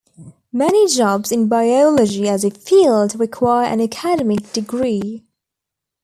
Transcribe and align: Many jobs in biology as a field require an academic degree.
Many 0.51 0.87
jobs 0.87 1.31
in 1.31 1.47
biology 1.47 2.27
as 2.27 2.43
a 2.43 2.49
field 2.49 3.19
require 3.19 3.67
an 3.67 3.79
academic 3.79 4.51
degree. 4.51 5.27